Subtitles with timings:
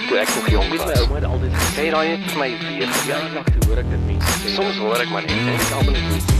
[0.00, 0.84] ek toe ek nog jonk was.
[0.86, 2.92] My ouma het altyd gesê, raai net vir my weer.
[3.08, 4.52] ja, nog te hoor ek dit mense sê.
[4.54, 6.38] Soms hoor ek maar net en ek almal net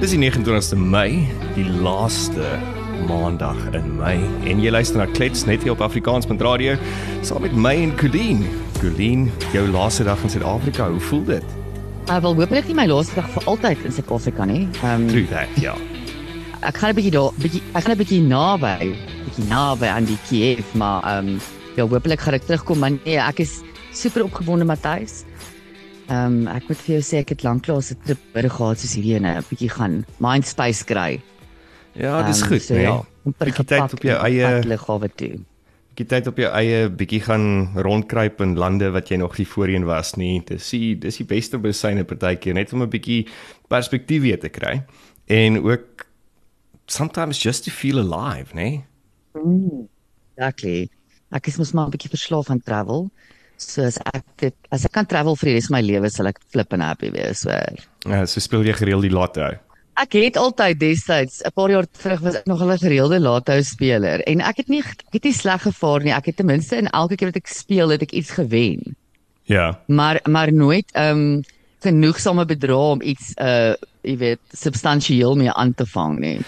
[0.00, 2.54] Dis die 29ste Mei, die laaste
[3.08, 4.16] maandag in Mei
[4.48, 6.76] en jy luister na Klets net hier op Afrikaans met radio
[7.26, 8.44] saam met my en Colleen.
[8.80, 11.56] Colleen, jou laaste dag in Suid-Afrika, hoe voel dit?
[12.08, 14.66] Ek wil hopelik nie my laaste dag vir altyd in Suid-Afrika nie.
[14.82, 15.76] Ehm True that, ja.
[16.60, 20.20] ek gaan 'n bietjie daar bietjie ek gaan 'n bietjie naby, bietjie naby aan die
[20.28, 21.40] Kiev, maar ehm um,
[21.76, 23.60] ja, hopelik gaan ek terugkom, maar nee, ek is
[23.92, 25.24] super opgewonde Matthys.
[26.10, 28.94] Ehm um, ek moet vir jou sê ek het lanklaas 'n trip by gehad soos
[28.94, 31.20] hierdie ene, 'n bietjie gaan mind space kry.
[31.94, 32.82] Ja, dis Ehm, goed, so nee.
[32.82, 35.38] Ja, amper Bietjie tyd gepak op jou en eie- pad lughawe toe.
[35.90, 39.84] Bietjie tyd op jou eie bietjie gaan rondkruip in lande wat jy nog nie voorheen
[39.84, 40.40] was nie.
[40.46, 43.26] Dis die dis die beste besyne partykeer net om 'n bietjie
[43.68, 44.82] perspektief weer te kry
[45.28, 46.06] en ook
[46.86, 48.84] sometimes just to feel alive, nee.
[50.36, 50.88] Exactly.
[51.32, 53.10] Ek is mos maar 'n bietjie verslaaf aan travel.
[53.56, 56.26] So as ek dit as ek kan travel vir die res van my lewe sal
[56.26, 57.44] ek flip and happy wees.
[57.44, 57.50] So
[58.08, 59.50] Ja, so speel jy gereeld die lotto.
[60.00, 64.22] Ek het altyd destyds 'n paar jaar terug was ek nog 'n gereelde lotto speler
[64.26, 66.12] en ek het nie ek het nie sleg gevaar nie.
[66.12, 68.96] Ek het ten minste in elke keer wat ek speel het ek iets gewen.
[69.44, 69.78] Ja.
[69.86, 71.42] Maar maar nooit ehm um,
[71.82, 76.40] genoegsame bedrae om iets uh jy weet substansieel mee aan te vang nie.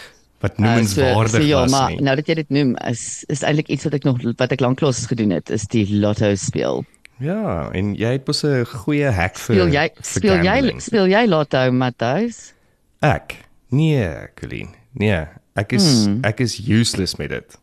[0.42, 2.00] Wat Uh, noemenswaardig ja, was maar nie.
[2.02, 5.04] nou dat jy dit noem is is eintlik iets wat ek nog wat ek lanklaas
[5.06, 6.82] gedoen het is die lotto speel.
[7.22, 10.80] Ja, en jy het mos 'n goeie hack vir Speel jy vir speel jy gambling.
[10.82, 12.52] speel jy lotto Matthys?
[13.00, 13.36] Ek?
[13.70, 14.74] Nee, Colleen.
[14.94, 15.26] Nee,
[15.56, 16.18] ek is Hmm.
[16.24, 17.58] ek is useless met dit.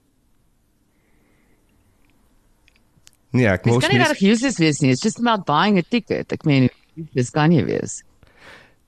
[3.32, 4.92] Nee, ek Dit moes kan nie nie regtig useless wees nie.
[4.96, 6.32] It's just about buying a ticket.
[6.34, 6.70] Ek meen
[7.14, 8.00] dis kan nie wees.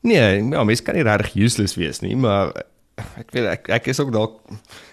[0.02, 2.52] Nee, ja, mens kan nie regtig useless wees nie, maar
[3.18, 4.40] ek weet ek ek is ook dalk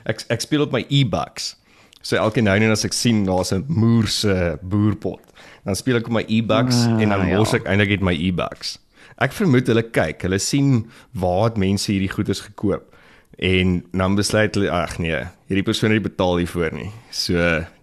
[0.07, 1.55] ek ek speel op my e-bucks.
[2.03, 5.21] So elke nou en dan as ek sien daar's 'n moerse boerpot,
[5.65, 7.37] dan speel ek op my e-bucks Ah, en dan ja.
[7.37, 8.79] mors ek eintlik net my e-bucks.
[9.19, 12.95] Ek vermoed hulle kyk, hulle sien waar het mense hierdie goederes gekoop
[13.39, 16.91] en dan besluit hulle ag nee, hierdie persoon het nie betaal hiervoor nie.
[17.11, 17.35] So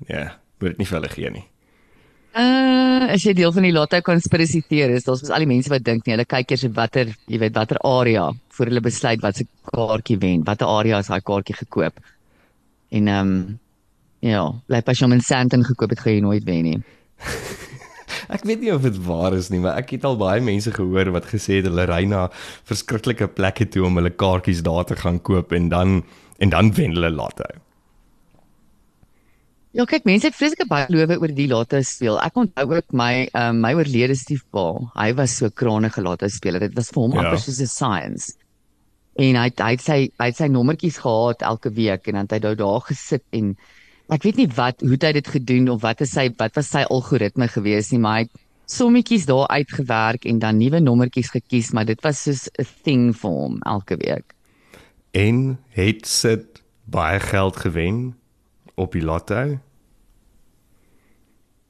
[0.07, 1.45] ja, moet dit nie vir hulle gee nie.
[2.35, 5.85] Uh, as jy deel van die lotto conspiracy theories, daar's mos al die mense wat
[5.87, 8.25] dink nee, hulle kyk eers op watter, jy weet, watter area
[8.57, 12.01] voor hulle besluit wat se kaartjie wen, watter area is daai kaartjie gekoop.
[12.91, 13.37] En ehm um,
[14.25, 16.77] ja, bly pas jy om in Sandton gekoop het, gaan jy nooit wen nie.
[18.35, 21.11] Ek weet nie of dit waar is nie, maar ek het al baie mense gehoor
[21.13, 22.25] wat gesê het hulle ry na
[22.65, 25.99] verskriklike plekke toe om hulle kaartjies daar te gaan koop en dan
[26.41, 27.45] en dan wen hulle lotto.
[29.75, 32.15] Ja, kyk, mense het vreeslike baie lowe oor die lotto speel.
[32.23, 34.69] Ek onthou ook my um, my oorlede stiefpa.
[34.95, 36.63] Hy was so kranige lotto speler.
[36.63, 37.25] Dit was vir hom Ja.
[37.25, 38.33] amper soos 'n science.
[39.19, 42.31] En hy hy het sy hy het sy nommertjies gehad elke week en dan het
[42.31, 43.55] hy nou daar gesit en
[44.09, 46.67] ek weet nie wat hoe het hy dit gedoen of wat is sy wat was
[46.69, 48.31] sy algoritme gewees nie, maar hy het
[48.67, 53.29] sommetjies daar uitgewerk en dan nuwe nommertjies gekies, maar dit was soos 'n thing vir
[53.31, 54.33] hom elke week.
[55.13, 58.15] En het sit baie geld gewen
[58.75, 59.57] op die lotto.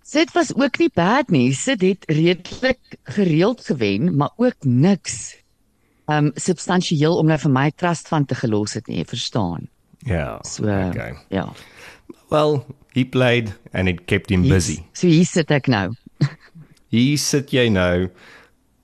[0.05, 1.53] Sit was ook nie bad nie.
[1.53, 5.35] Sit het redelik gereeld gewen, maar ook niks
[6.05, 9.65] um substansieel om nou vir my trust van te gelos het nie, verstaan.
[10.05, 10.37] Ja.
[10.45, 11.15] So okay.
[11.33, 11.47] ja.
[12.29, 12.61] Well,
[12.93, 14.83] he played and it kept him busy.
[14.93, 15.91] So hier sit ek nou.
[16.93, 18.11] Hier sit jy nou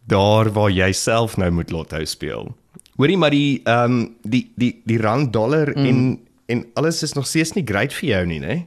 [0.10, 2.50] daar waar jy self nou moet lotto speel.
[2.98, 5.86] Hoorie maar die ehm um, die die die rand dollar mm.
[5.86, 6.02] en
[6.52, 8.58] en alles is nog steeds nie great vir jou nie, né?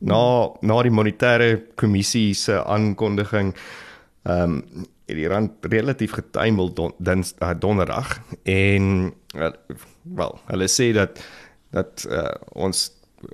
[0.00, 0.22] Na
[0.62, 3.54] na die monetêre kommissie se aankondiging
[4.22, 9.50] ehm um, het die rand relatief getuimel don, dins uh, donderdag en uh,
[10.02, 11.18] wel, hulle sê dat
[11.74, 12.84] dat uh, ons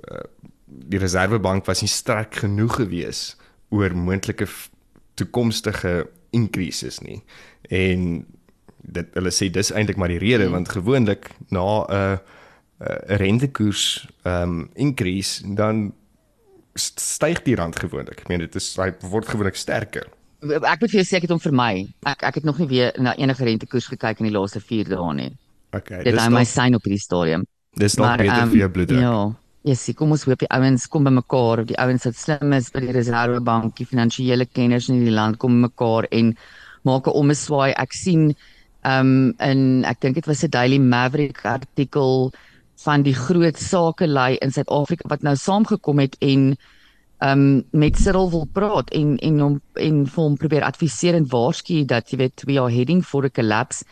[0.09, 0.23] uh,
[0.65, 3.21] die reservebank was nie sterk genoeg gewees
[3.69, 4.47] oor moontlike
[5.19, 7.19] toekomstige increases nie.
[7.69, 8.25] En
[8.79, 10.55] dit hulle sê dis eintlik maar die rede mm.
[10.55, 12.37] want gewoonlik na 'n uh,
[13.19, 15.91] rentekoers ehm um, increase dan
[16.75, 18.21] st- styg die rand gewoonlik.
[18.23, 20.07] Ek meen dit is hy word gewoonlik sterker.
[20.39, 21.87] Ek moet vir jou sê ek het hom vermy.
[22.07, 25.13] Ek ek het nog nie weer na enige rentekoers gekyk in die laaste 4 dae
[25.13, 25.31] nie.
[25.75, 27.43] Okay, Dit is my sein op hierdie stadium.
[27.75, 28.99] dis dalk beter ehm, vir jou bloeddruk.
[29.01, 29.35] Ja.
[29.67, 32.79] Yes, kom ons hoop die ouens kom by mekaar, die ouens wat slim is by
[32.79, 36.35] die Reservebank, die finansiële kenners in die land kom mekaar en
[36.87, 37.73] maak 'n omswaai.
[37.75, 38.33] Ek sien
[38.85, 42.31] ehm um, in ek dink dit was 'n Daily Maverick artikel
[42.83, 46.53] van die groot sakelei in Suid-Afrika wat nou saamgekom het en
[47.25, 51.83] um, met Cyril wil praat en en hom en vir hom probeer adviseer en waarsku
[51.85, 53.83] dat jy weet we are heading for a collapse.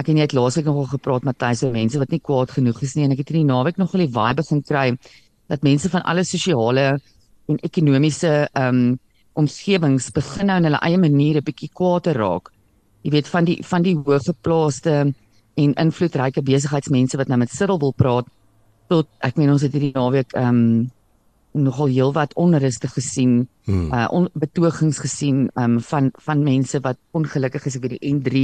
[0.00, 2.96] Ek en jy het laasweek nogal gepraat Matthys oor mense wat nie kwaad genoeg is
[2.96, 4.86] nie en ek het in die naweek nogal die vibe begin kry
[5.52, 6.86] dat mense van alle sosiale
[7.52, 8.96] en ekonomiese um,
[9.38, 12.50] omgewings begin nou in hulle eie maniere bietjie kwaad te raak.
[13.04, 14.94] Jy weet van die van die hooggeplaaste
[15.56, 18.26] en invloedryke besigheidsmense wat nou met Cyril wil praat
[18.88, 20.90] tot ek meen ons het hierdie naweek ehm um,
[21.54, 23.92] nogal heelwat onrustig gesien, hmm.
[23.94, 28.42] uh on, betogings gesien um van van mense wat ongelukkig is oor die N3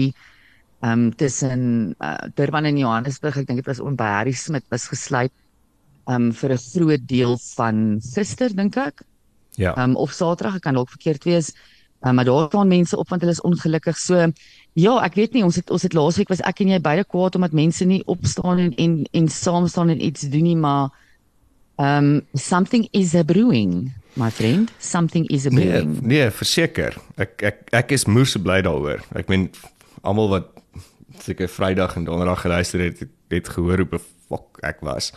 [0.87, 1.63] um tussen
[1.99, 3.43] uh, Durban en Johannesburg.
[3.43, 5.35] Ek dink dit was om by Harry Smit was gesluit
[6.07, 9.03] um vir 'n groot deel van gister dink ek.
[9.59, 9.75] Ja.
[9.75, 11.53] Um of Saterdag, ek kan dalk verkeerd wees.
[12.03, 13.99] Um, maar daar staan mense op want hulle is ongelukkig.
[13.99, 14.15] So
[14.73, 17.35] ja, ek weet nie ons het ons het laasweek was ek en jy beide kwaad
[17.37, 20.89] omdat mense nie opstaan en en en saam staan en iets doen nie, maar
[21.77, 23.91] um something is a brewing.
[24.17, 26.01] My friend, something is a Nee, brewing.
[26.03, 26.97] nee, verseker.
[27.17, 29.05] Ek ek ek is moer se bly daaroor.
[29.15, 29.51] Ek meen
[30.03, 30.49] almal wat
[31.21, 35.13] seker Vrydag en Donderdag geluister het, het, het gehoor hoe befok ek was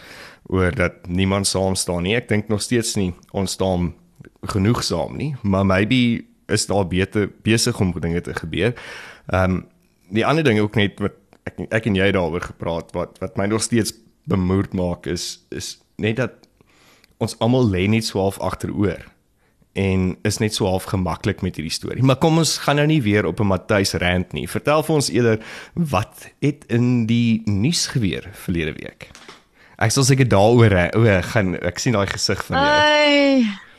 [0.52, 2.16] oor dat niemand saam staan nie.
[2.20, 3.94] Ek dink nog steeds nie ons staan
[4.52, 8.74] genoeg saam nie, maar maybe is daar beter besig om dinge te gebeur.
[9.28, 9.66] Ehm um,
[10.14, 11.16] die ander ding ook net wat
[11.50, 13.94] ek ek en jy daaroor gepraat wat wat my nog steeds
[14.30, 16.48] bemoerd maak is is net dat
[17.18, 19.02] ons almal lê net so half agteroor
[19.74, 22.04] en is net so half gemaklik met hierdie storie.
[22.06, 24.48] Maar kom ons gaan nou nie weer op 'n Matthys rant nie.
[24.50, 25.40] Vertel vir ons eerder
[25.74, 29.10] wat het in die nuus gebeur verlede week.
[29.78, 30.88] Ek sal seker daaroor hè.
[30.96, 32.70] o, gaan ek sien daai gesig van jou.
[32.70, 33.73] Ai.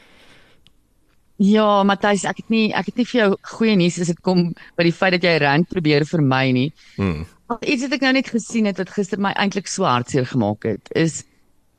[1.42, 4.52] Ja, Matthys, ek het nie ek het nie vir jou goeie nuus as dit kom
[4.78, 6.68] by die feit dat jy rand probeer vermy nie.
[6.94, 7.24] Hmm.
[7.50, 10.64] Maar iets wat ek nou net gesien het wat gister my eintlik so hartseer gemaak
[10.68, 11.24] het, is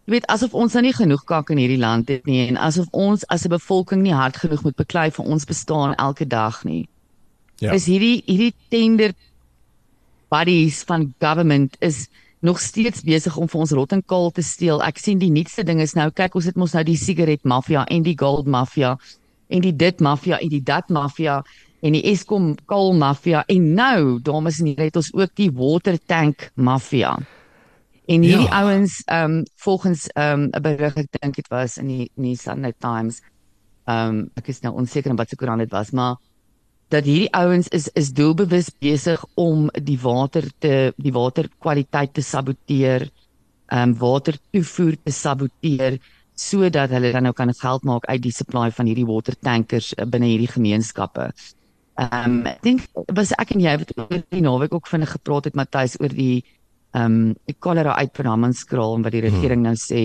[0.06, 2.92] jy weet asof ons nou nie genoeg kak in hierdie land het nie en asof
[2.92, 6.88] ons as 'n bevolking nie hard genoeg moet beklei vir ons bestaan elke dag nie.
[7.58, 7.72] Ja.
[7.72, 9.16] Is hierdie hierdie tender
[10.30, 12.10] bodies van government is
[12.42, 14.84] nog steeds besig om vir ons rot en kaal te steel.
[14.84, 17.86] Ek sien die nuutste ding is nou kyk ons het mos nou die sigaret maffia
[17.86, 18.98] en die gold maffia
[19.48, 21.42] en die dit maffia en die dat maffia
[21.86, 25.98] en die Eskom kaal maffia en nou dames en here het ons ook die water
[26.06, 27.16] tank maffia.
[28.08, 28.52] En hierdie Ja.
[28.52, 32.24] ouens ehm um, volgens ehm um, 'n berig ek dink dit was in die in
[32.24, 33.22] die Sunday Times
[33.86, 36.16] ehm um, ek is nou onseker in watter koerant dit was maar
[36.94, 43.10] dat hierdie ouens is is doelbewus besig om die water te die waterkwaliteit te saboteer,
[43.68, 46.00] ehm um, water toevoer te saboteer
[46.36, 50.28] sodat hulle dan nou kan geld maak uit die supply van hierdie watertankers uh, binne
[50.32, 51.32] hierdie gemeenskappe.
[51.96, 55.48] Ehm um, ek dink was ek en jy wat oor die naweek ook vinnig gepraat
[55.48, 56.44] het Matthys oor die
[56.96, 60.04] ehm um, kolera uit van Hammanskraal en wat die regering nou sê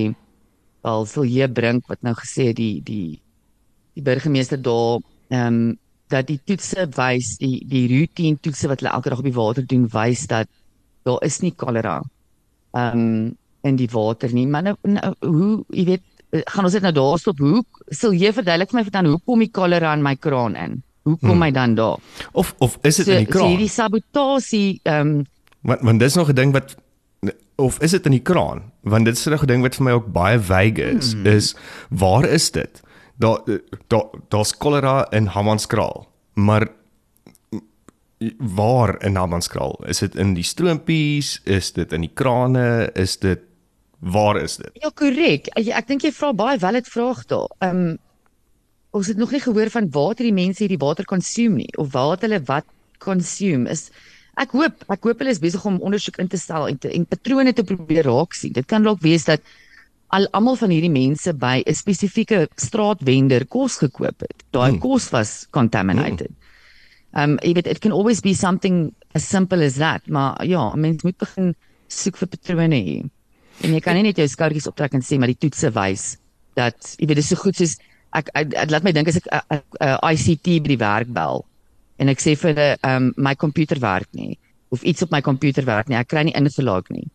[0.86, 3.18] wel sal hier bring wat nou gesê die die
[3.94, 5.00] die burgemeester daar
[5.30, 5.78] ehm um,
[6.10, 9.66] dat die toetse wys die die routine toetse wat hulle elke dag op die water
[9.66, 10.48] doen wys dat
[11.06, 12.00] daar is nie kolera
[12.78, 16.72] ehm um, in die water nie maar nou, nou hoe jy weet eh, gaan ons
[16.72, 19.92] dit nou daar stop hoe sal jy verduidelik vir my dan hoe kom die kolera
[19.94, 21.42] in my kraan in hoe kom Hmm.
[21.42, 21.98] hy dan daar
[22.32, 23.48] Of of is dit so, in die so kraan?
[23.48, 25.26] hierdie sabotasie ehm um,
[25.62, 26.76] Want want dis nog 'n ding wat
[27.56, 28.62] of is dit in die kraan?
[28.82, 31.12] Want dit is nog 'n ding wat vir my ook baie vague is.
[31.12, 31.26] Hmm.
[31.26, 31.54] Is
[31.90, 32.80] waar is dit?
[33.18, 33.40] Daar
[33.88, 36.68] daar daar's kolera in Hammanskraal, maar
[38.38, 39.78] waar in Hammanskraal?
[39.88, 41.40] Is dit in die stroompies?
[41.44, 42.90] Is dit in die krane?
[42.94, 43.40] Is dit
[44.00, 44.70] waar is dit?
[44.82, 45.50] Ja, korrek.
[45.56, 47.50] Ek, dink jy vra baie valid vraag daar.
[47.60, 47.98] Ehm um,
[48.90, 52.16] ons het nog nie gehoor van waar die mense hierdie water consume nie of waar
[52.16, 52.66] het hulle wat
[52.98, 53.84] consume is
[54.40, 57.06] ek hoop ek hoop hulle is besig om ondersoek in te stel en te, en
[57.06, 58.52] patrone te probeer raak sien.
[58.56, 59.44] Dit kan dalk wees dat
[60.10, 64.42] al almal van hierdie mense by 'n spesifieke straatvender kos gekoop het.
[64.50, 64.80] Daai Hmm.
[64.80, 66.30] kos was contaminated.
[67.14, 71.02] Um jy weet it can always be something as simple as that, maar ja, mens
[71.02, 71.54] moet begin
[71.88, 73.10] soek vir patrone hier.
[73.64, 76.16] En jy kan nie net jou skouers optrek en sê maar die toetse wys
[76.58, 77.76] dat jy weet dis so goed soos
[78.16, 81.44] ek, ek, ek laat my dink as ek 'n uh, ICT by die werk bel
[82.00, 84.38] en ek sê vir hulle um my komputer werk nie
[84.70, 87.08] of iets op my komputer werk nie, ek kry nie ingelaag nie.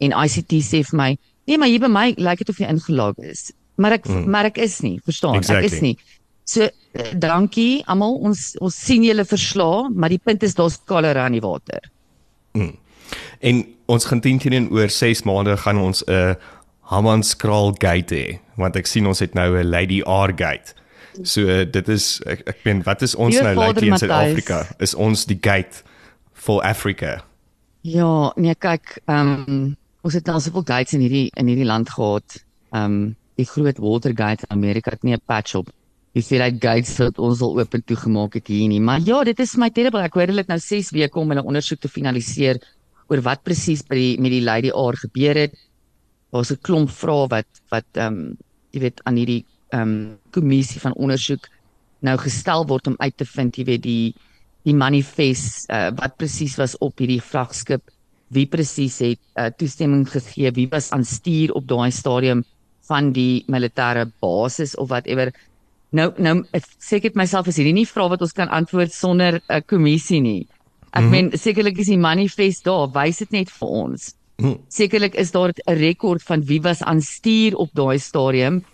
[0.00, 1.10] En ICT sê vir my,
[1.46, 3.52] nee, maar hier by my lyk dit of jy ingelaag is.
[3.76, 4.14] Maar ek Mm.
[4.14, 4.30] mm.
[4.30, 5.36] maar ek is nie, verstaan?
[5.36, 5.66] Exactly.
[5.66, 5.96] Ek is nie.
[6.44, 11.26] So eh, dankie almal, ons ons sien julle verslaa, maar die punt is daar's kolera
[11.26, 11.80] in die water.
[13.40, 16.36] En ons gaan teen teen oor 6 maande gaan ons 'n
[16.84, 20.74] Hammanskraal gate hê, want ek sien ons het nou 'n Lady R gate.
[21.22, 23.98] So uh, dit is ek ek meen wat is ons Liewe nou like Vader in.
[23.98, 24.58] Suid-Afrika?
[24.78, 25.84] Is ons die gate
[26.32, 27.22] for Africa?
[27.86, 31.90] Ja, nee kyk, ehm um, ons het al soveel gates in hierdie in hierdie land
[31.90, 32.40] gehad.
[32.72, 35.66] Ehm um, die groot Watergate in Amerika het nie 'n patch op.
[36.14, 38.80] Die hoeveelheid gates wat ons al oop en toegemaak het hier nie.
[38.80, 40.02] Maar ja, dit is my terrible.
[40.02, 42.60] Ek hoor hulle het nou 6 weke om hulle ondersoek te finaliseer
[43.14, 45.54] oor wat presies by die met die Lady R gebeur het.
[46.34, 48.36] Daar's 'n klomp vrae wat wat ehm um,
[48.74, 51.48] jy weet aan hierdie ehm um, kommissie van ondersoek
[52.04, 54.14] nou gestel word om uit te vind, jy weet die
[54.64, 57.82] die manifest uh, wat presies was op hierdie vragskip,
[58.32, 62.44] wie presies het uh, toestemming gegee, wie was aan stuur op daai stadium
[62.88, 65.32] van die militêre basis of whatever.
[65.92, 66.42] Nou nou
[66.80, 69.60] sê ek dit myself is hierdie nie vrae wat ons kan antwoord sonder 'n uh,
[69.66, 70.46] kommissie nie.
[70.94, 71.10] Ek mm -hmm.
[71.10, 74.14] meen sekerlik is die manifest daar, wys dit net vir ons.
[74.36, 74.54] Hm.
[74.68, 78.64] Sekerlik is daar 'n rekord van wie was aan stuur op daai stadium.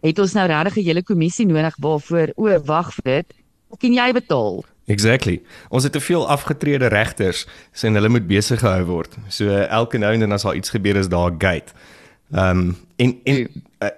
[0.00, 3.34] Het ons nou regtig 'n hele kommissie nodig waarvoor o, wag vir dit.
[3.78, 4.64] Kan jy betaal?
[4.86, 5.42] Exactly.
[5.68, 9.16] Ons het te veel afgetrede regters sien hulle moet besig gehou word.
[9.28, 11.72] So elke nou en dan as daar iets gebeur is daar gate.
[12.32, 13.48] Ehm um, en en
[13.82, 13.88] uh,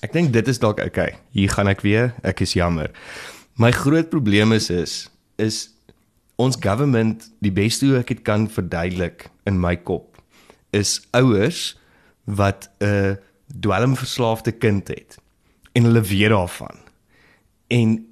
[0.00, 1.18] ek dink dit is dalk okay.
[1.30, 2.14] Hier gaan ek weer.
[2.22, 2.90] Ek is jammer.
[3.54, 5.70] My groot probleem is is is
[6.40, 10.20] ons government die beste hoe ek dit kan verduidelik in my kop
[10.76, 11.74] is ouers
[12.24, 15.18] wat 'n dwelmverslaafde kind het
[15.72, 16.76] en hulle weet daarvan.
[17.68, 18.06] En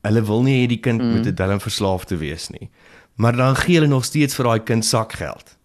[0.00, 1.10] hulle wil nie hê die kind mm.
[1.10, 2.70] moet 'n dwelmverslaafde wees nie.
[3.14, 5.56] Maar dan gee hulle nog steeds vir daai kind sakgeld.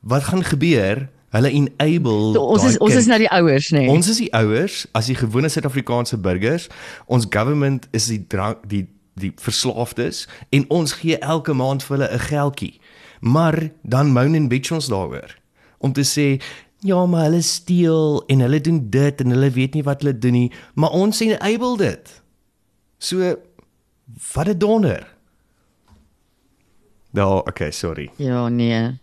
[0.00, 1.08] Wat gaan gebeur?
[1.28, 3.00] Hulle enable so, ons is ons kind.
[3.00, 3.78] is nou die ouers nê.
[3.78, 3.88] Nee.
[3.88, 6.68] Ons is die ouers as die gewone Suid-Afrikaanse burgers.
[7.06, 8.86] Ons government is die drank die
[9.20, 12.80] die verslaafdes en ons gee elke maand vir hulle 'n geldjie.
[13.20, 15.34] Maar dan moan en bitch ons daaroor
[15.78, 16.42] om te sê
[16.80, 20.32] ja, maar hulle steel en hulle doen dit en hulle weet nie wat hulle doen
[20.32, 22.22] nie, maar ons enable dit.
[22.98, 23.36] So
[24.34, 25.16] wat 'n donder.
[27.10, 28.10] Nou, okay, sorry.
[28.16, 28.98] Ja, nee.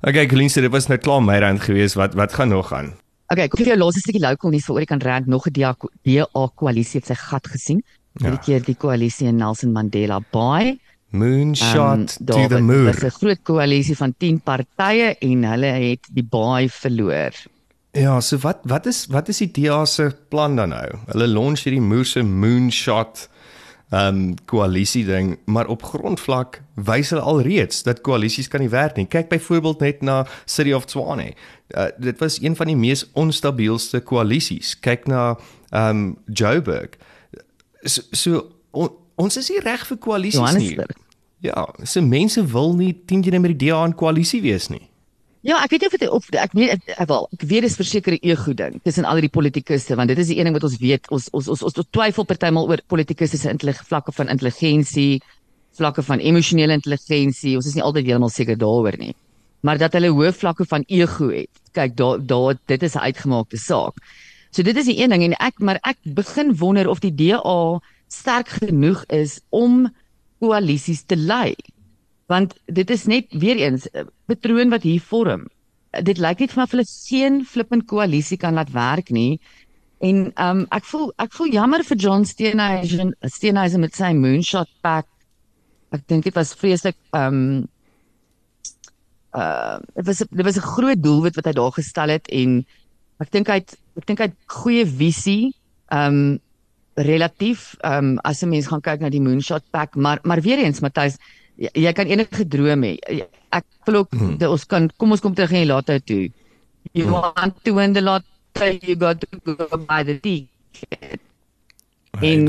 [0.00, 1.94] Okay, Colleen sê dit was nou klaar my rand gewees.
[1.94, 2.92] Wat wat gaan nog aan?
[3.28, 5.52] Okay, kom vir jou laaste stukkie local nuus vir oor ek kan rand nog 'n
[5.52, 7.82] DA koalisie het sy gat gesien.
[8.18, 8.30] Ja.
[8.34, 10.78] Dit keer die koalisie in Nelson Mandela Bay.
[11.10, 12.90] Moonshot um, to the moon.
[12.90, 17.32] Dit is 'n groot koalisie van 10 partye en hulle het die baai verloor.
[17.92, 20.88] Ja, so wat wat is wat is die DA se plan dan nou?
[21.06, 23.28] Hulle launch hierdie moose moonshot
[23.90, 29.06] um koalisie ding, maar op grondvlak wys hulle alreeds dat koalisies kan nie werk nie.
[29.08, 31.32] Kyk byvoorbeeld net na City of Tshwane.
[31.72, 34.74] Uh, dit was een van die mees onstabielste koalisies.
[34.80, 35.38] Kyk na
[35.72, 37.00] um Joburg.
[37.88, 40.76] So, so on, ons is nie reg vir koalisies nie.
[41.40, 44.84] Ja, se mense wil nie teen jy met die DA in koalisie wees nie.
[45.46, 48.52] Ja, ek weet nie of dit of ek weet wel, ek weet dis versekerde ego
[48.58, 51.28] ding tussen al die politikuste want dit is die een ding wat ons weet, ons
[51.30, 55.22] ons ons, ons twyfel partymal oor politikuste se intelligensie vlakke van intelligensie,
[55.78, 57.54] vlakke van emosionele intelligensie.
[57.56, 59.14] Ons is nie altyd heeltemal seker daaroor nie.
[59.62, 61.50] Maar dat hulle hoë vlakke van ego het.
[61.76, 63.94] Kyk, daar daar dit is 'n uitgemaakte saak.
[64.50, 67.80] So dit is die een ding en ek maar ek begin wonder of die DA
[68.08, 69.88] sterk genoeg is om
[70.40, 71.54] koalisies te lei.
[72.28, 75.48] Want dit is net weer eens 'n eh, patroon wat hier vorm.
[76.02, 79.40] Dit lyk net vir my of hulle geen flippend koalisie kan laat werk nie.
[79.98, 85.06] En um, ek voel ek voel jammer vir John Steenhuisen, Steenhuisen met sy moonshot pack.
[85.90, 87.66] Ek dink dit was vreeslik um,
[89.34, 92.64] uh dit was dit was 'n groot doelwit wat hy daar gestel het en
[93.18, 95.54] ek dink hy het ek dink hy het goeie visie.
[95.90, 96.36] Ehm um,
[96.98, 100.58] relatief ehm um, as 'n mens gaan kyk na die moonshot pack maar maar weer
[100.58, 101.18] eens Matthys
[101.56, 102.98] jy, jy kan enige droom hê
[103.50, 104.36] ek wil ook hmm.
[104.38, 106.30] de, ons kan kom ons kom terug in die later toe
[106.92, 107.12] you hmm.
[107.14, 108.24] want to win the lot
[108.82, 111.20] you got to go by the ticket
[112.20, 112.48] en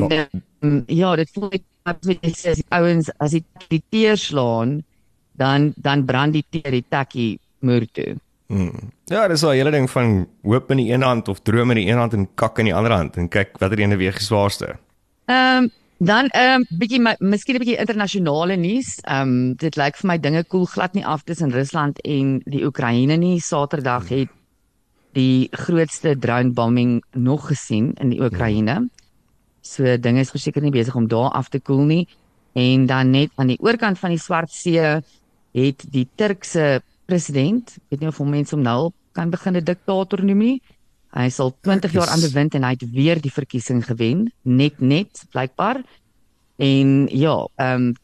[0.61, 4.81] um, ja dit voel ek as ouens as die, die teer slaan
[5.37, 8.17] dan dan brand die teer die takkie muur toe
[8.49, 8.89] Hmm.
[9.05, 11.89] Ja, dis al hele ding van hoop in die een hand of droom in die
[11.91, 14.73] een hand en kak in die ander hand en kyk watter een weeg die swaarste.
[15.29, 18.97] Ehm um, dan ehm um, bietjie miskien 'n bietjie internasionale nuus.
[19.03, 22.65] Ehm um, dit lyk vir my dinge koel glad nie af tussen Rusland en die
[22.65, 23.39] Oekraïne nie.
[23.39, 24.17] Saterdag hmm.
[24.17, 24.29] het
[25.13, 28.73] die grootste drone bombing nog gesien in die Oekraïne.
[28.73, 28.89] Hmm.
[29.61, 32.07] So dinge is verseker nie besig om daar af te koel nie.
[32.53, 35.01] En dan net aan die oorkant van die Swart See
[35.51, 39.65] het die Turkse president, ek weet nie of hom mense om nou kan begin 'n
[39.65, 40.57] diktator noem nie.
[41.17, 45.25] Hy sal 20 jaar aan bewind en hy het weer die verkiesing gewen, net net
[45.33, 45.81] blykbaar.
[46.59, 47.95] En ja, ehm um,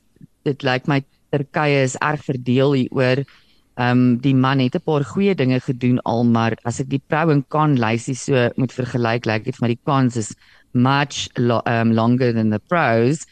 [0.43, 3.23] dit lyk my Turkye is erg verdeel hieroor.
[3.75, 7.01] Ehm um, die man het 'n paar goeie dinge gedoen al, maar as ek die
[7.07, 10.35] pro en con lysie so moet vergelyk, lyk dit vir my die cons is
[10.73, 13.25] much lo um, longer than the pros.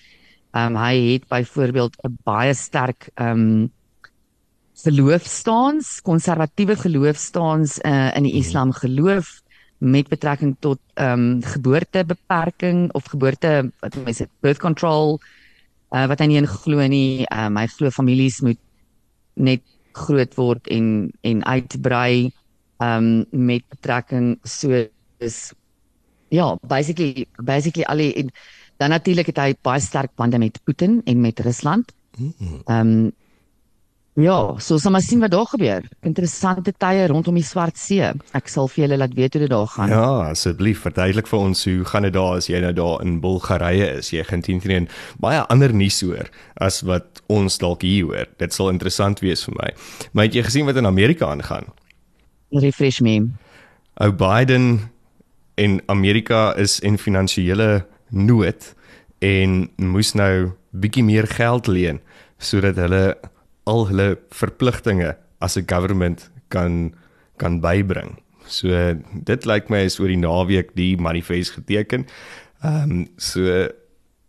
[0.53, 3.71] Ehm um, hy het byvoorbeeld 'n baie sterk ehm um,
[4.81, 9.41] geloofstaans, konservatiewe geloofstaans uh, in die Islam geloof
[9.83, 15.19] met betrekking tot ehm um, geboortebeperking of geboorte wat mense birth control
[15.91, 17.25] uh, wat hy nie in glo nie.
[17.27, 18.59] Ehm um, hy glo families moet
[19.35, 19.61] net
[19.93, 22.31] groot word en en uitbrei
[22.79, 24.85] ehm um, met betrekking so
[25.19, 25.53] is
[26.29, 28.31] ja, basically basically al die en
[28.77, 31.91] dan natuurlik het hy baie sterk bande met Putin en met Rusland.
[32.17, 33.11] Ehm um,
[34.19, 35.85] ja, so sal maar sien wat daar gebeur.
[36.05, 38.05] Interessante tye rondom die Swart See.
[38.37, 39.89] Ek sal vir julle laat weet hoe dit daar gaan.
[39.89, 43.89] Ja, asseblief verduidelik vir ons hoe gaan dit daar as jy nou daar in Bulgarië
[43.97, 44.11] is.
[44.13, 44.89] Jy gaan teen teen
[45.23, 46.29] baie ander nuus hoor
[46.61, 48.29] as wat ons dalk hier hoor.
[48.37, 49.73] Dit sal interessant wees vir my.
[50.13, 51.69] Maar het jy gesien wat in Amerika aangaan?
[52.53, 53.31] Refresh me.
[53.97, 54.91] Ou Biden
[55.57, 58.73] en Amerika is in finansiële nood
[59.25, 62.01] en moes nou bietjie meer geld leen
[62.43, 63.15] sodat hulle
[63.69, 66.93] al hulle verpligtinge as 'n government kan
[67.37, 68.17] kan bybring.
[68.47, 68.69] So
[69.23, 72.05] dit lyk my is oor die naweek die manifest geteken.
[72.63, 73.69] Ehm um, so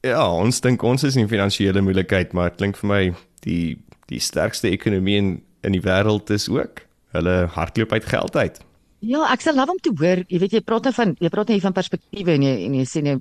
[0.05, 3.03] ja, ons dink ons is in finansiële moeilikheid, maar dit klink vir my
[3.47, 3.77] die
[4.07, 6.83] die sterkste ekonomie in in die wêreld is ook.
[7.17, 8.59] Hulle hardloop uit geld uit.
[9.05, 11.49] Ja, ek sal love om te hoor, jy weet jy praat nou van jy praat
[11.49, 13.19] nou hier van perspektiewe en jy en jy sê nou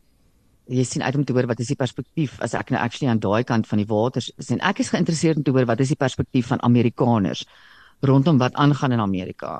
[0.72, 2.36] jy sien uit om te hoor wat is die perspektief.
[2.42, 5.42] As ek nou actually aan daai kant van die waters is en ek is geïnteresseerd
[5.42, 7.46] om te hoor wat is die perspektief van Amerikaners
[8.04, 9.60] rondom wat aangaan in Amerika.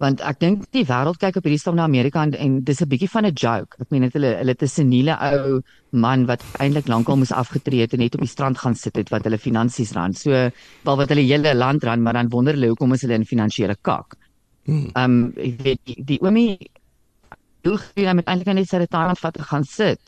[0.00, 2.88] Want ek dink die wêreld kyk op hierdie stadium na Amerika en, en dis 'n
[2.88, 3.76] bietjie van 'n joke.
[3.80, 7.82] Ek meen dit hulle hulle het 'n seniele ou man wat eintlik lankal moes afgetree
[7.82, 10.14] het en net op die strand gaan sit het wat hulle finansies ran.
[10.14, 13.24] So wel wat hulle hele land ran maar dan wonder hulle hoekom is hulle in
[13.24, 14.16] finansiële kak.
[14.66, 16.58] Ehm um, ek weet die, die oomie
[17.62, 20.00] gaan hy met eintlik net sy retirement vat en gaan sit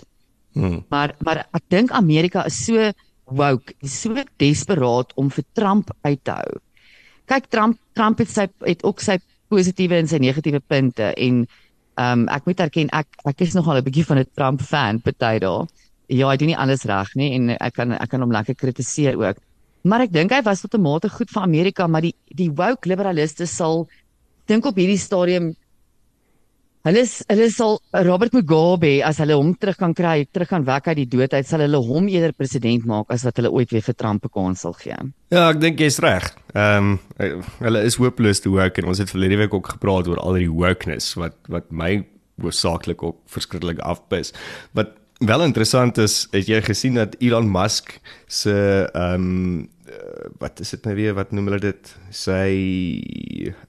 [0.53, 0.85] Hmm.
[0.89, 2.93] Maar maar ek dink Amerika is so
[3.25, 6.61] woke, is so desperaat om vir Trump uit te hou.
[7.31, 9.19] Kyk Trump Trump het sy het ook sy
[9.53, 11.45] positiewe en sy negatiewe punte en
[11.93, 15.01] ehm um, ek moet erken ek ek is nogal 'n bietjie van 'n Trump fan
[15.01, 15.67] party daar.
[16.09, 19.17] Ja, hy doen nie alles reg nie en ek kan ek kan hom lekker kritiseer
[19.17, 19.37] ook.
[19.85, 22.89] Maar ek dink hy was tot 'n mate goed vir Amerika, maar die die woke
[22.89, 23.89] liberaliste sal
[24.47, 25.55] dink op hierdie stadium
[26.83, 27.77] Hulle is, hulle sal
[28.09, 31.47] Robert Mugabe as hulle hom terug kan kry, terug kan wek uit die dood uit,
[31.47, 34.65] sal hulle hom eerder president maak as wat hulle ooit weer vir Trump 'n kans
[34.67, 34.97] sal gee.
[35.31, 36.35] Ja, ek dink jy's reg.
[36.55, 40.19] Ehm um, hulle is hopeloos te woke en ons het verlede week ook gepraat oor
[40.19, 42.05] al die wokeness wat wat my
[42.43, 44.33] hoofsaaklik ook verskriklik afpis.
[44.75, 49.69] Wat wel interessant is, het jy gesien dat Elon Musk se ehm um,
[50.39, 52.49] wat is dit nou weer wat noem hulle dit sy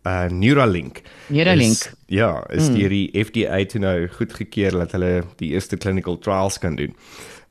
[0.07, 1.71] uh Neuralink Neuralink.
[1.71, 2.75] is, ja is mm.
[2.77, 6.95] deur die FDA toe nou goedgekeur dat hulle die eerste clinical trials kan doen.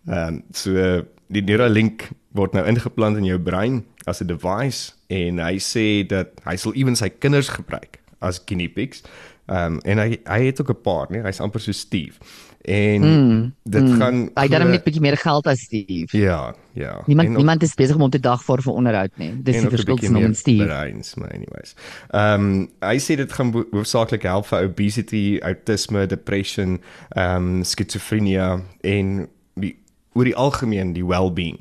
[0.06, 5.38] Ehm um, so die Neuralink word nou ingeplant in jou brein as 'n device en
[5.38, 9.02] hy sê dat hy sal ewen sy kinders gebruik as guinea pigs.
[9.46, 12.18] Ehm um, en hy hy het ook 'n paar, nee, hy's amper so Steve.
[12.62, 13.96] En mm, dit mm.
[13.98, 16.18] gaan hy het net 'n bietjie meer geld as Steve.
[16.18, 17.02] Ja, ja.
[17.06, 19.42] Niemand En ook- niemand is besig om te dag vir vir onderhoud nie.
[19.42, 20.64] Dis die verskil tussen hom meer en Steve.
[20.64, 21.74] Breins, maar anyways.
[22.10, 28.60] Ehm um, hy sê dit gaan hoofsaaklik help vir obesity, autisme, depression, ehm um, skizofrenia
[28.80, 29.76] en die
[30.12, 31.58] oor die algemeen die well-being.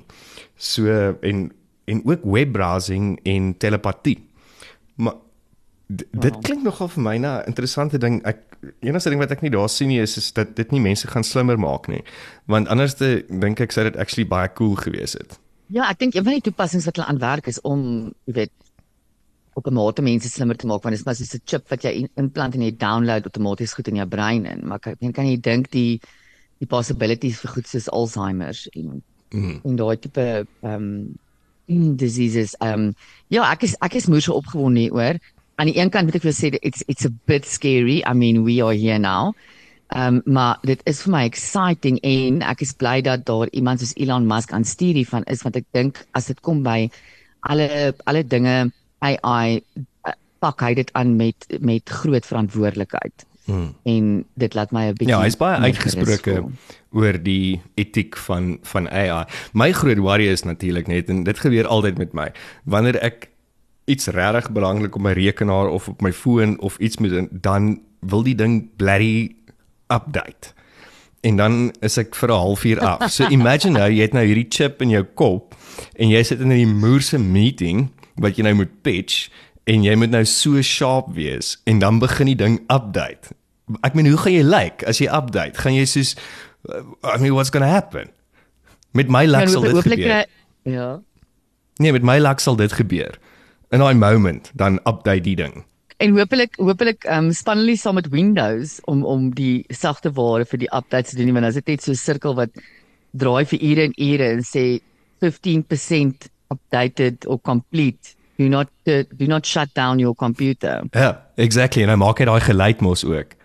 [0.55, 1.51] So en
[1.85, 4.19] en ook webbrowsing en telepatie.
[5.95, 8.21] D- dit klink nogal vir my na 'n interessante ding.
[8.25, 8.37] Ek
[8.81, 11.23] enigste ding wat ek nie daar sien nie is is dat dit nie mense gaan
[11.23, 12.03] slimmer maak nie.
[12.47, 15.39] Want anderste dink ek sou dit actually baie cool gewees het.
[15.67, 18.51] Ja, ek dink een van die toepassings wat hulle aan werk is om, jy weet,
[19.53, 21.81] op 'n mate mense slimmer te maak want dit is maar soos 'n chip wat
[21.83, 24.61] jy inplant en jy download outomaties goed in jou brein in.
[24.67, 25.99] Maar ek meen kan jy dink die
[26.59, 29.01] die possibilities vir goed soos Alzheimer's en
[29.33, 29.61] Mm.
[29.63, 32.93] en daai tipe ehm um, diseases ehm um,
[33.29, 35.19] ja, ek is ek is moeë so opgewonde hieroor.
[35.61, 37.99] Aan die een kant moet ek vir sê it's it's a bit scary.
[38.01, 39.35] I mean, we are here now.
[39.93, 43.83] Ehm um, maar dit is vir my exciting en ek is bly dat daar iemand
[43.83, 46.89] soos Elon Musk aan stuur hiervan is want ek dink as dit kom by
[47.51, 48.71] alle alle dinge
[49.05, 53.25] AI eh, pak hy dit aan met met groot verantwoordelikheid.
[53.45, 53.73] Hmm.
[53.83, 56.39] En dit laat my 'n bietjie Ja, hy's baie uitgesproke
[56.91, 59.25] oor die etiek van van AI.
[59.53, 62.31] My groot worry is natuurlik net en dit gebeur altyd met my.
[62.63, 63.30] Wanneer ek
[63.85, 67.81] iets regtig belangrik op my rekenaar of op my foon of iets moet doen, dan
[67.99, 69.35] wil die ding blerry
[69.87, 70.53] update.
[71.21, 73.11] En dan is ek vir 'n halfuur af.
[73.11, 75.55] So imagine nou jy het nou hierdie chip in jou kop
[75.95, 79.29] en jy sit in 'n moerse meeting wat jy nou moet pitch
[79.63, 83.35] en jy moet nou so sharp wees en dan begin die ding update.
[83.81, 85.57] Ek meen hoe gaan jy lyk like, as jy update?
[85.61, 86.15] Gaan jy soos
[86.69, 88.09] uh, I mean what's going to happen?
[88.91, 90.25] Met my luck sal dit gebeur.
[90.63, 91.01] Ja.
[91.77, 93.17] Nee, met my luck sal dit gebeur.
[93.71, 95.63] In daai moment dan update die ding.
[96.01, 100.45] En hopelik hopelik ehm um, span hulle saam met Windows om om die sagte ware
[100.45, 102.49] vir die updates te doen nie, want as dit net so 'n sirkel wat
[103.11, 104.81] draai vir ure en ure en sê
[105.21, 108.15] 15% updated or complete.
[108.37, 110.81] Do not uh, do not shut down your computer.
[110.91, 113.37] Ja, exactly en hy maak hy daai geluid mos ook.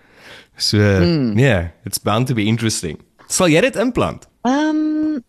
[0.56, 1.38] So mm.
[1.38, 2.98] yeah, it's bound to be interesting.
[3.28, 4.26] Sal jy dit implant?
[4.48, 5.24] Ehm um,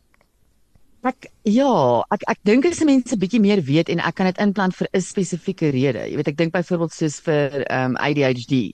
[1.08, 1.72] ek ja,
[2.14, 5.02] ek ek dink as mense bietjie meer weet en ek kan dit implant vir 'n
[5.02, 6.04] spesifieke rede.
[6.10, 8.74] Jy weet ek dink byvoorbeeld soos vir ehm um, ADHD.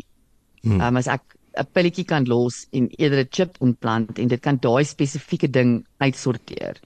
[0.64, 1.24] Ehm um, as ek
[1.58, 5.86] 'n pilletjie kan los en eerder 'n chip implant en dit kan daai spesifieke ding
[6.00, 6.80] uitsorteer.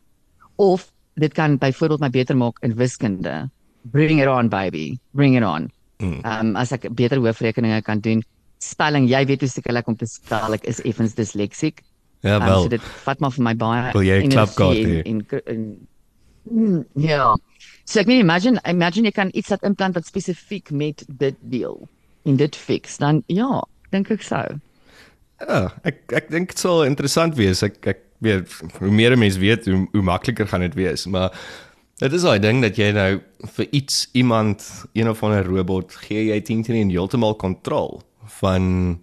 [0.58, 3.50] Of dit kan byvoorbeeld my beter maak in wiskunde.
[3.84, 5.72] Bring it on baby, bring it on.
[6.00, 8.24] Ehm um, as ek beter hoofrekeninge kan doen.
[8.60, 11.84] Spelling, jy weet hoe sekerlik om te spel, ek is effens disleksiek.
[12.22, 12.62] Ja Um, wel.
[12.62, 15.02] so dit vat maar vir my baie Wil jy 'n klapkaart hê?
[15.06, 15.88] en, en, en
[16.50, 17.36] mm, ja.
[17.86, 21.88] So ek meen imagine imagine jy kan iets laat implant wat spesifiek met dit deel
[22.26, 24.42] en dit fix dan ja, dink ek so.
[25.40, 27.62] Ja, ek ek dink dit sal interessant wees.
[27.64, 28.50] Ek ek weet
[28.80, 31.32] hoe meer 'n mens weet, hoe hoe makliker gaan dit wees, maar
[32.00, 33.22] dit is daai ding dat jy nou
[33.56, 38.02] vir iets iemand een of ander robot gee jy teen teen heeltemal kontrol
[38.42, 39.00] van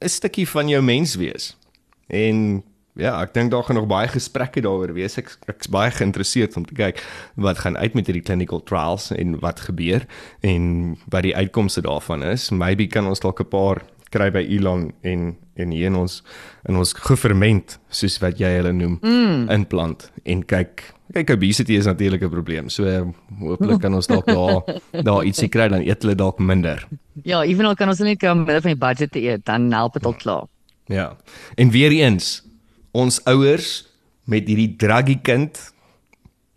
[0.00, 1.56] 'n stukkie van jou mens wees.
[2.06, 2.62] En
[2.96, 5.18] ja, ek dink daar gaan nog baie gesprekke daaroor wees.
[5.20, 7.02] Ek ek's baie geïnteresseerd om te kyk
[7.34, 10.06] wat gaan uit met hierdie clinical trials en wat gebeur
[10.40, 12.50] en wat die uitkomste daarvan is.
[12.50, 16.22] Maybe kan ons dalk 'n paar kry by Elon en en hier in ons
[16.68, 19.48] in ons geferment soos wat jy hulle noem mm.
[19.50, 22.68] implant en kyk kyk obesity is natuurlik 'n probleem.
[22.68, 23.06] So uh,
[23.40, 24.62] hopelik kan ons dalk daar
[25.08, 26.88] daar ietsie kry dan eet hulle dalk minder.
[27.22, 30.14] Ja, evenal kan ons net kom met van die budget eet, dan help dit al
[30.14, 30.44] klaar.
[30.86, 31.16] Ja.
[31.54, 32.42] En weer eens,
[32.90, 33.86] ons ouers
[34.24, 35.58] met hierdie druggie kind,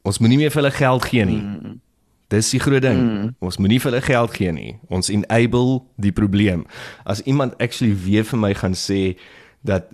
[0.01, 1.41] ons moenie meer vir hulle geld gee nie.
[1.41, 1.79] Mm.
[2.29, 2.99] Dis die groot ding.
[3.01, 3.29] Mm.
[3.41, 4.75] Ons moenie vir hulle geld gee nie.
[4.93, 6.65] Ons enable die probleem.
[7.09, 9.17] As iemand actually weer vir my gaan sê
[9.65, 9.89] dat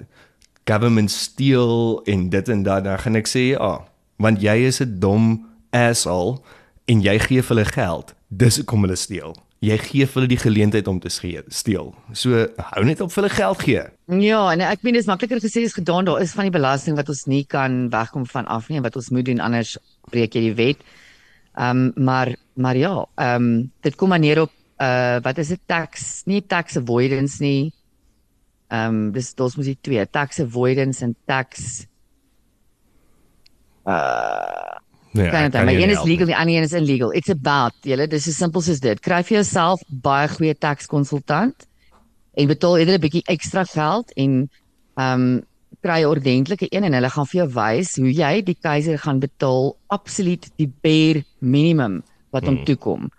[0.67, 3.77] government steel en dit en dat, dan gaan ek sê ja,
[4.21, 6.41] want jy is 'n dom asshole
[6.85, 8.15] en jy gee vir hulle geld.
[8.29, 9.35] Dis hoekom hulle steel.
[9.65, 11.93] Jy gee hulle die geleentheid om te skee- steel.
[12.13, 13.83] So hou net op vir hulle geld gee.
[14.21, 16.05] Ja, en ek meen dis makliker gesê as gedaan.
[16.05, 18.95] Daar is van die belasting wat ons nie kan wegkom van af nie en wat
[18.99, 19.77] ons moet doen anders
[20.11, 20.83] breek jy die wet.
[21.55, 24.51] Ehm um, maar maar ja, ehm um, dit kom maar neer op
[24.81, 27.71] uh wat is dit tax, nie tax avoidance nie.
[28.69, 31.85] Ehm um, dis ons moet die twee, tax avoidance en tax
[33.87, 34.75] uh
[35.15, 37.13] Ja, kan dit, maar een is legal, die ander een is illegal.
[37.15, 38.99] It's about, julle, dis so simpel soos dit.
[38.99, 41.67] Kry vir jouself baie goeie tax konsultant
[42.35, 44.49] en betaal eerder 'n bietjie ekstra geld en
[44.97, 45.43] ehm um,
[45.81, 49.19] kry 'n ordentlike een en hulle gaan vir jou wys hoe jy die keiser gaan
[49.19, 52.65] betaal absoluut die bare minimum wat hom Hmm.
[52.65, 53.11] toekom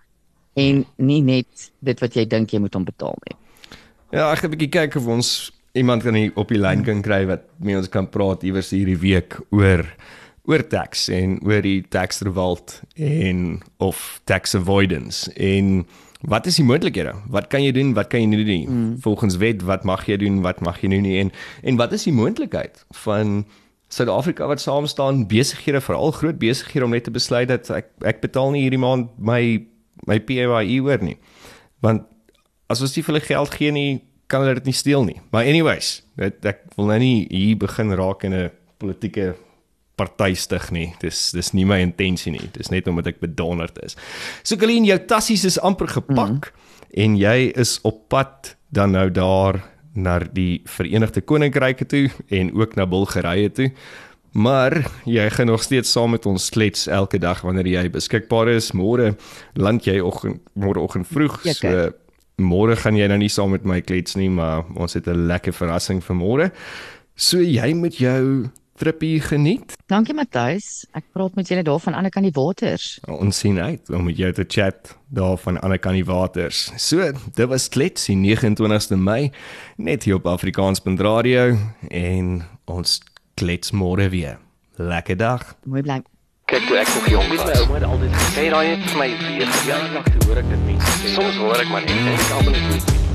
[0.57, 3.37] en nie net dit wat jy dink jy moet hom betaal nie.
[4.13, 7.03] Ja, ek gaan 'n bietjie kyk of ons iemand kan hier op die lyn kan
[7.03, 9.85] kry wat met ons kan praat iewers hierdie week oor
[10.47, 15.87] oor tax en oor die tax revolt en of tax avoidance en
[16.27, 17.13] wat is die moontlikhede?
[17.31, 17.93] Wat kan jy doen?
[17.95, 18.65] Wat kan jy nie doen?
[18.67, 18.95] Mm.
[19.05, 20.41] Volgens wet, wat mag jy doen?
[20.43, 21.31] Wat mag jy nou nie en
[21.63, 23.45] en wat is die moontlikheid van
[23.93, 28.21] Suid-Afrika wat saam staan besighede veral groot besighede om net te besluit dat ek ek
[28.25, 29.63] betaal nie hierdie maand my
[30.07, 31.19] my PAYE hoor nie.
[31.85, 32.09] Want
[32.67, 33.91] as ons nie vir hulle geld gee nie,
[34.27, 35.21] kan hulle dit nie steel nie.
[35.31, 38.51] Maar anyways, dit ek wil nou nie hier begin raak in 'n
[38.83, 39.37] politieke
[39.97, 40.91] party stig nie.
[41.01, 42.51] Dis dis nie my intensie nie.
[42.57, 43.97] Dis net omdat ek bedonderd is.
[44.43, 46.67] So Colleen, jou tassies is amper gepak mm.
[47.05, 49.63] en jy is op pad dan nou daar
[49.97, 53.71] na die Verenigde Koninkryke toe en ook na Bulgarië toe.
[54.37, 58.75] Maar jy gaan nog steeds saam met ons klets elke dag wanneer jy beskikbaar is.
[58.77, 59.15] Môre
[59.57, 61.41] land jy oggend môreoggend vroeg.
[61.49, 61.87] Ja, So
[62.37, 65.57] môre gaan jy nou nie saam met my klets nie, maar ons het 'n lekker
[65.57, 66.51] verrassing vir môre.
[67.17, 69.75] So jy moet jou trippie geniet.
[69.91, 70.85] Dankie Matthys.
[70.97, 72.87] Ek praat met julle daar van ander kant die waters.
[73.09, 76.67] Ons sien uit om met jou te chat daar van ander kant die waters.
[76.81, 79.31] So, dit was klets die 29ste Mei
[79.77, 81.57] net hier op Afrikaans.radio
[81.91, 83.01] en ons
[83.35, 84.39] klets môre weer.
[84.77, 85.55] Lekker dag.
[85.65, 86.03] Mooi bly.
[86.47, 87.61] Kyk toe ek nog jong Weet my was.
[87.65, 90.53] ouma het altyd gesê Sê daai het vir my weer jare lank te hoor ek
[90.53, 91.17] dit mense sê.
[91.17, 93.06] Soms hoor ek maar net en ek almal net